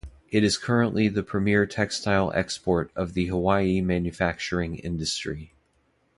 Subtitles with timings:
[0.31, 5.53] It is currently the premier textile export of the Hawaii manufacturing industry.